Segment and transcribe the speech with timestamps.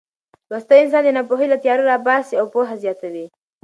[0.51, 3.25] لوستل انسان د ناپوهۍ له تیارو راباسي او پوهه زیاتوي.